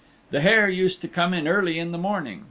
[0.31, 2.39] The hare used to come in early in the morning.